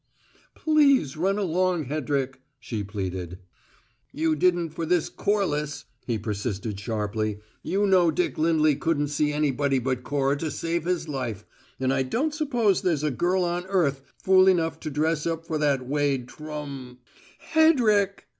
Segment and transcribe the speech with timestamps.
[0.55, 3.37] "Please run along, Hedrick," she pleaded.
[4.11, 7.39] "You didn't for this Corliss," he persisted sharply.
[7.61, 11.45] "You know Dick Lindley couldn't see anybody but Cora to save his life,
[11.79, 15.59] and I don't suppose there's a girl on earth fool enough to dress up for
[15.59, 16.97] that Wade Trum"
[17.53, 18.23] "Hedrick!"